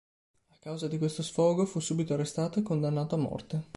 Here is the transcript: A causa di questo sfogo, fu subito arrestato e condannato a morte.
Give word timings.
A 0.47 0.57
causa 0.57 0.87
di 0.87 0.97
questo 0.97 1.21
sfogo, 1.21 1.67
fu 1.67 1.79
subito 1.79 2.15
arrestato 2.15 2.57
e 2.57 2.63
condannato 2.63 3.13
a 3.13 3.17
morte. 3.19 3.63